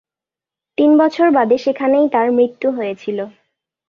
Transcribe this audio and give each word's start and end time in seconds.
তিন 0.77 0.91
বছর 0.97 1.27
বাদে 1.31 1.57
সেখানেই 1.57 2.05
তাঁর 2.09 2.27
মৃত্যু 2.31 2.67
হয়েছিল। 2.71 3.19